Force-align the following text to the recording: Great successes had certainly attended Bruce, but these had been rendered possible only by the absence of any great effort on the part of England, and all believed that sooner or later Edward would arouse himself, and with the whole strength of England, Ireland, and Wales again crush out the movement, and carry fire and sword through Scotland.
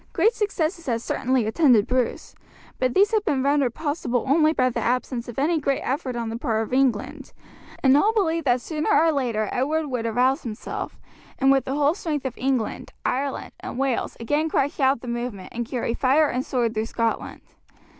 Great 0.13 0.33
successes 0.33 0.87
had 0.87 0.99
certainly 0.99 1.45
attended 1.45 1.85
Bruce, 1.85 2.33
but 2.79 2.95
these 2.95 3.11
had 3.11 3.23
been 3.23 3.43
rendered 3.43 3.75
possible 3.75 4.25
only 4.27 4.51
by 4.51 4.67
the 4.67 4.79
absence 4.79 5.27
of 5.27 5.37
any 5.37 5.59
great 5.59 5.79
effort 5.83 6.15
on 6.15 6.29
the 6.29 6.37
part 6.39 6.63
of 6.63 6.73
England, 6.73 7.31
and 7.83 7.95
all 7.95 8.11
believed 8.11 8.45
that 8.47 8.61
sooner 8.61 8.89
or 8.89 9.11
later 9.11 9.47
Edward 9.51 9.85
would 9.85 10.07
arouse 10.07 10.41
himself, 10.41 10.97
and 11.37 11.51
with 11.51 11.65
the 11.65 11.75
whole 11.75 11.93
strength 11.93 12.25
of 12.25 12.35
England, 12.35 12.93
Ireland, 13.05 13.51
and 13.59 13.77
Wales 13.77 14.17
again 14.19 14.49
crush 14.49 14.79
out 14.79 15.01
the 15.01 15.07
movement, 15.07 15.49
and 15.51 15.69
carry 15.69 15.93
fire 15.93 16.29
and 16.29 16.43
sword 16.43 16.73
through 16.73 16.87
Scotland. 16.87 17.41